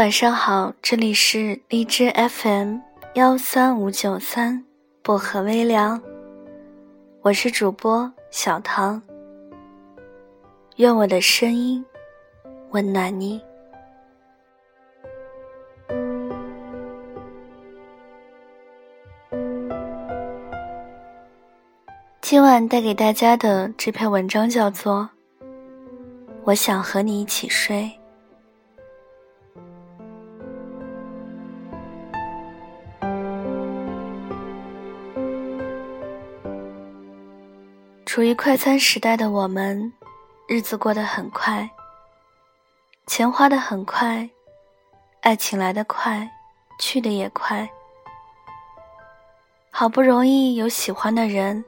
[0.00, 2.78] 晚上好，这里是荔枝 FM
[3.16, 4.64] 幺三五九三
[5.02, 6.00] 薄荷微凉，
[7.20, 9.02] 我是主播小唐。
[10.76, 11.84] 愿我的声音
[12.70, 13.42] 温暖你。
[22.22, 25.10] 今晚带给大家的这篇文章叫做
[26.44, 27.82] 《我想和你一起睡》。
[38.10, 39.92] 处于快餐时代的我们，
[40.48, 41.70] 日子过得很快，
[43.06, 44.28] 钱花得很快，
[45.20, 46.28] 爱情来得快，
[46.80, 47.70] 去的也快。
[49.70, 51.64] 好不容易有喜欢的人，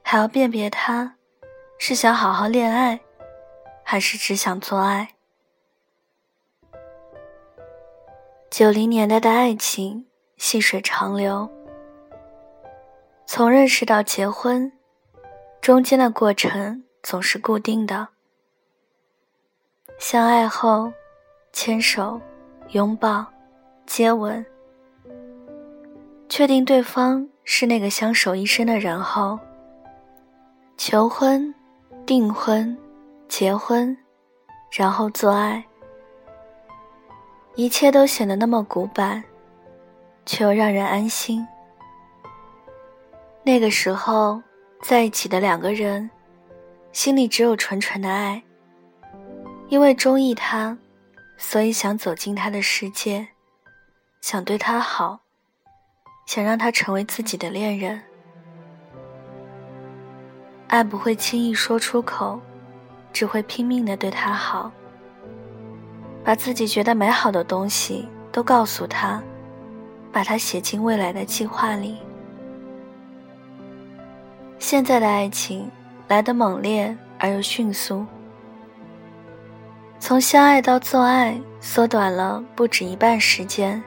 [0.00, 1.16] 还要辨别他
[1.76, 2.98] 是想好好恋爱，
[3.84, 5.10] 还是只想做爱。
[8.50, 10.06] 九零年代的爱情
[10.38, 11.50] 细水长流，
[13.26, 14.72] 从认识到结婚。
[15.60, 18.08] 中间的过程总是固定的，
[19.98, 20.90] 相爱后，
[21.52, 22.18] 牵手、
[22.70, 23.26] 拥抱、
[23.84, 24.44] 接吻，
[26.30, 29.38] 确定对方是那个相守一生的人后，
[30.78, 31.54] 求婚、
[32.06, 32.76] 订婚、
[33.28, 33.94] 结婚，
[34.70, 35.62] 然后做爱，
[37.54, 39.22] 一切都显得那么古板，
[40.24, 41.46] 却又让人安心。
[43.42, 44.42] 那个时候。
[44.82, 46.10] 在一起的两个人，
[46.92, 48.42] 心里只有纯纯的爱。
[49.68, 50.76] 因为中意他，
[51.36, 53.28] 所以想走进他的世界，
[54.20, 55.20] 想对他好，
[56.26, 58.02] 想让他成为自己的恋人。
[60.66, 62.40] 爱不会轻易说出口，
[63.12, 64.72] 只会拼命的对他好，
[66.24, 69.22] 把自己觉得美好的东西都告诉他，
[70.10, 71.98] 把他写进未来的计划里。
[74.60, 75.68] 现在的爱情
[76.06, 78.04] 来得猛烈而又迅速，
[79.98, 83.82] 从相爱到做爱缩短了不止一半时间。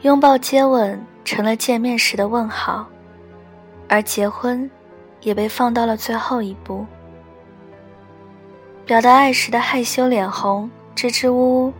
[0.00, 2.84] 拥抱接吻成了见面时的问好，
[3.88, 4.68] 而结婚
[5.20, 6.84] 也被放到了最后一步。
[8.84, 11.72] 表达爱时的害羞脸红、支支吾吾，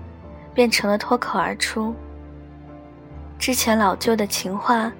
[0.54, 1.92] 变成了脱口而出。
[3.36, 4.92] 之前老旧的情话。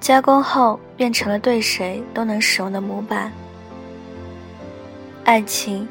[0.00, 3.30] 加工后变成了对谁都能使用的模板。
[5.24, 5.86] 爱情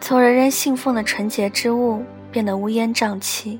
[0.00, 3.58] 从人人信奉的纯洁之物变得乌烟瘴气。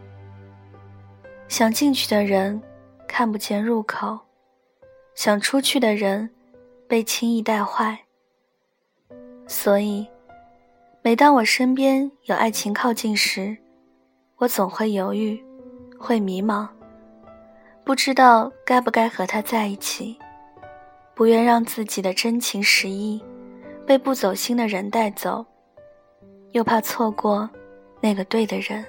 [1.47, 2.61] 想进去的人
[3.07, 4.19] 看不见入口，
[5.15, 6.29] 想出去的人
[6.87, 8.01] 被轻易带坏。
[9.47, 10.07] 所以，
[11.01, 13.57] 每当我身边有爱情靠近时，
[14.37, 15.43] 我总会犹豫，
[15.99, 16.69] 会迷茫。
[17.89, 20.19] 不知道该不该和他在一起，
[21.15, 23.19] 不愿让自己的真情实意
[23.87, 25.43] 被不走心的人带走，
[26.51, 27.49] 又怕错过
[27.99, 28.85] 那个对的人。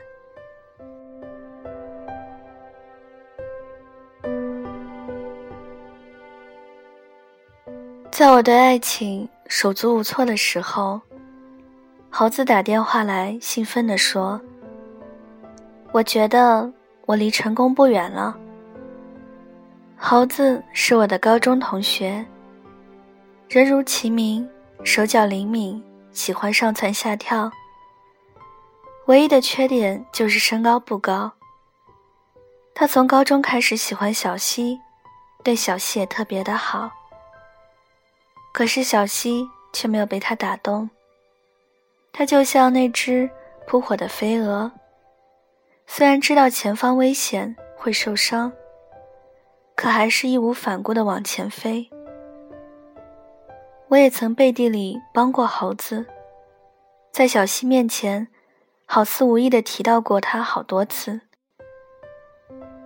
[8.12, 11.00] 在我对爱情手足无措的时候，
[12.10, 14.42] 猴子打电话来，兴奋地说
[15.94, 16.70] ：“我觉得
[17.06, 18.38] 我离成功不远了。”
[20.10, 22.26] 猴子是我的高中同学，
[23.48, 24.50] 人如其名，
[24.84, 25.80] 手脚灵敏，
[26.12, 27.52] 喜欢上蹿下跳。
[29.06, 31.32] 唯一的缺点就是身高不高。
[32.74, 34.80] 他从高中开始喜欢小溪，
[35.44, 36.90] 对小溪也特别的好。
[38.52, 40.90] 可是小溪却没有被他打动。
[42.12, 43.30] 他就像那只
[43.68, 44.72] 扑火的飞蛾，
[45.86, 48.52] 虽然知道前方危险会受伤。
[49.80, 51.90] 可还是义无反顾地往前飞。
[53.88, 56.06] 我也曾背地里帮过猴子，
[57.14, 58.28] 在小溪面前，
[58.86, 61.22] 好似无意地提到过他好多次。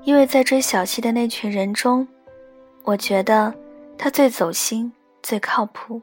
[0.04, 2.08] 因为在追小溪的那群人中，
[2.84, 3.52] 我觉得
[3.98, 4.94] 他最走心、
[5.24, 6.00] 最靠谱。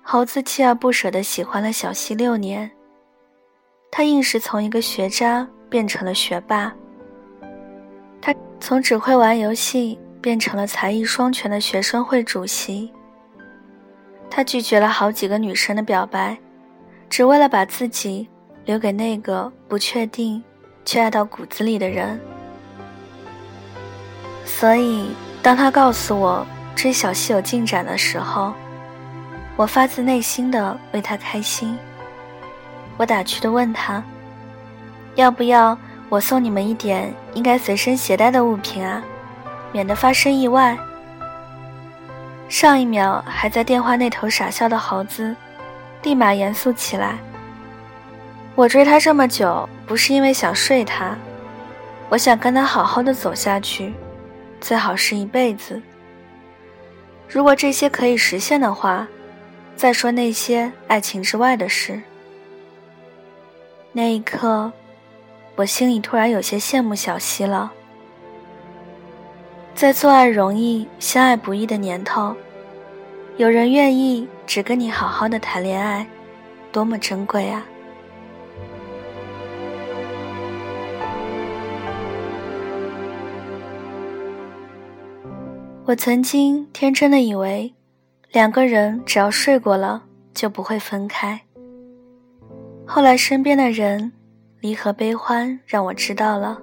[0.00, 2.70] 猴子锲而不舍地喜欢了小溪六年，
[3.90, 6.74] 他硬是从一个学渣变成了学霸。
[8.60, 12.92] 从只会玩游戏变成了才艺双全的学生会主席。
[14.30, 16.38] 他拒绝了好几个女生的表白，
[17.08, 18.28] 只为了把自己
[18.64, 20.40] 留给那个不确定
[20.84, 22.20] 却爱到骨子里的人。
[24.44, 25.10] 所以，
[25.42, 26.46] 当他告诉我
[26.76, 28.52] 追小溪有进展的时候，
[29.56, 31.76] 我发自内心的为他开心。
[32.96, 34.02] 我打趣的问他
[35.16, 35.76] ：“要不要
[36.10, 39.02] 我送你们一点应该随身携带的物品啊，
[39.72, 40.76] 免得发生意外？
[42.48, 45.34] 上一秒还在电话那头傻笑的豪子，
[46.02, 47.16] 立马严肃起来。
[48.56, 51.16] 我追他这么久，不是因为想睡他，
[52.08, 53.94] 我想跟他好好的走下去，
[54.60, 55.80] 最好是一辈子。
[57.28, 59.06] 如果这些可以实现的话，
[59.76, 62.02] 再说那些爱情之外的事。
[63.92, 64.72] 那一刻，
[65.60, 67.70] 我心里突然有些羡慕小溪了。
[69.74, 72.34] 在做爱容易、相爱不易的年头，
[73.36, 76.06] 有人愿意只跟你好好的谈恋爱，
[76.72, 77.62] 多么珍贵啊！
[85.84, 87.74] 我曾经天真的以为，
[88.32, 91.38] 两个人只要睡过了就不会分开。
[92.86, 94.10] 后来身边的人，
[94.60, 96.60] 离合悲欢，让我知道了，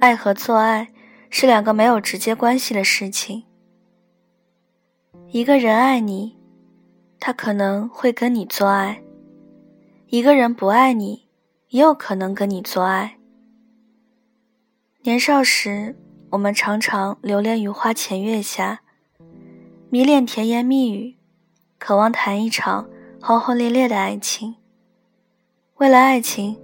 [0.00, 0.88] 爱和做爱。
[1.28, 3.44] 是两个没有直接关系的事情。
[5.32, 6.36] 一个人爱你，
[7.18, 9.02] 他可能会跟你做爱；
[10.06, 11.28] 一个人不爱你，
[11.70, 13.18] 也有可能跟你做爱。
[15.02, 15.96] 年少时，
[16.30, 18.80] 我们常常流连于花前月下，
[19.90, 21.16] 迷恋甜言蜜语，
[21.78, 22.88] 渴望谈一场
[23.20, 24.54] 轰轰烈烈的爱情。
[25.78, 26.56] 为了爱情，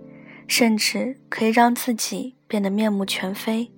[0.52, 3.72] 甚至可以让自己变得面目全非。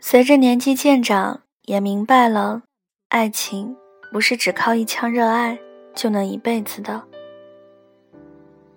[0.00, 2.62] 随着年纪渐长，也明白了，
[3.10, 3.76] 爱情
[4.10, 5.58] 不是只靠一腔热爱
[5.94, 7.02] 就能一辈子的。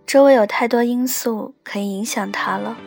[0.05, 2.77] 周围有太多因素可以影响它了。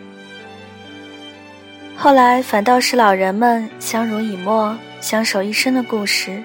[1.96, 6.44] 后来反倒是老人们相濡以沫、相守一生的故事，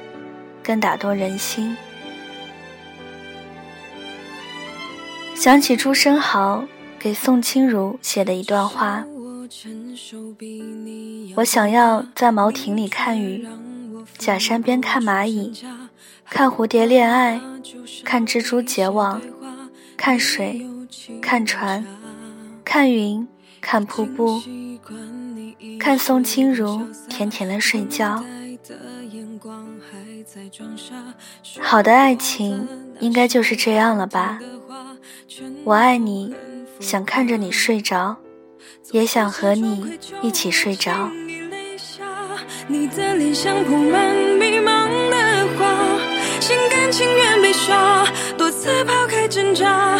[0.64, 1.76] 更打动人心。
[5.36, 6.64] 想起朱生豪
[6.98, 9.06] 给宋清如写的一段话。
[11.36, 13.46] 我想要在茅亭里看雨，
[14.18, 15.54] 假山边看蚂蚁，
[16.30, 17.40] 看蝴蝶恋爱，
[18.04, 19.22] 看蜘蛛结网，
[19.98, 20.66] 看水，
[21.22, 21.86] 看船，
[22.64, 23.28] 看云，
[23.60, 24.42] 看瀑布，
[25.78, 28.24] 看宋清如甜甜的睡觉。
[31.60, 32.68] 好的爱情
[33.00, 34.40] 应该就是这样了吧？
[35.64, 36.34] 我爱你，
[36.80, 38.18] 想看着你睡着。
[38.92, 41.10] 也想和你一起睡着。
[42.68, 46.00] 你的脸像铺满迷茫的花，
[46.40, 48.08] 心甘情愿被耍，
[48.38, 49.98] 多次抛开挣扎，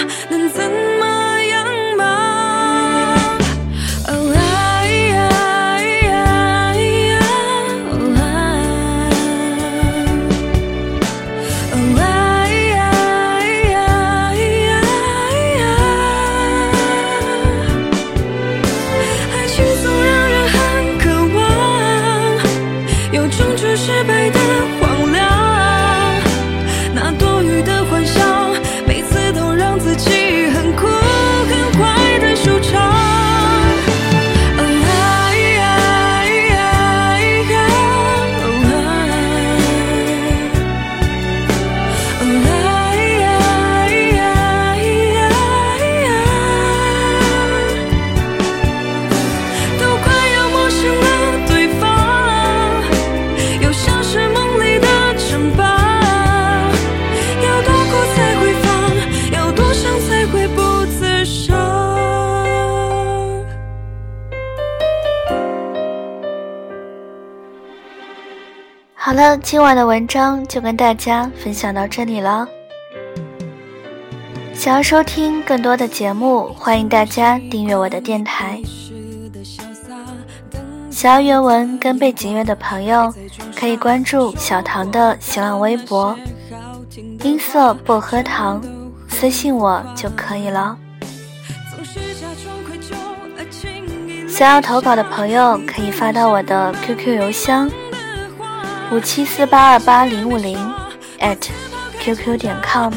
[23.86, 24.35] 是被
[69.06, 72.48] 好了，今晚的文章就跟大家分享到这里了。
[74.56, 78.60] 想要收听更多的节目，欢迎大家订阅我的电台。
[80.90, 83.14] 想要原文跟背景乐的朋友，
[83.56, 86.18] 可以关注小唐的新浪微博
[87.22, 88.60] “音色薄荷糖”，
[89.08, 90.76] 私信我就可以了。
[94.28, 97.70] 想要投稿的朋友，可以发到我的 QQ 邮箱。
[98.92, 100.58] 五七四八二八零五零
[101.20, 101.38] at
[102.00, 102.94] qq 点 com。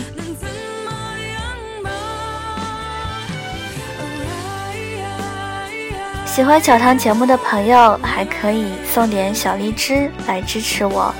[6.26, 11.12] 喜欢小唐节目的朋友，还可以送点小荔枝来支持我。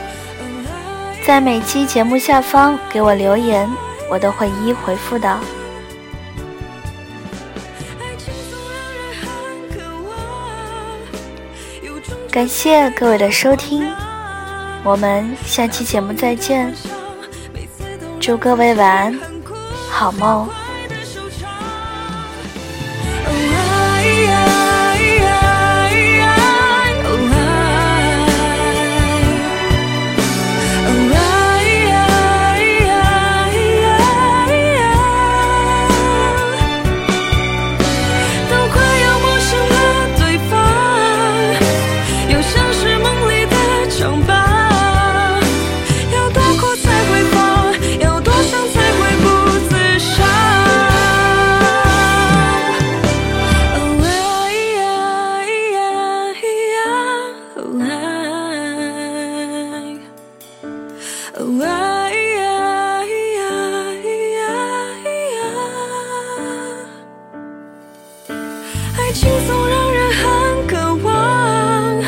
[1.26, 3.68] 在每期节目下方给我留言，
[4.10, 5.38] 我都会一一回复的。
[12.30, 13.90] 感谢各位的收听。
[14.88, 16.75] 我们下期节目再见，
[18.18, 19.21] 祝各位晚安，
[19.90, 20.49] 好梦。
[69.12, 72.03] 轻松，让人很渴望，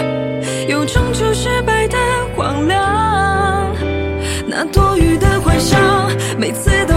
[0.69, 1.97] 又终究失败的
[2.37, 3.75] 荒凉。
[4.47, 5.79] 那多余的幻想，
[6.39, 6.90] 每次。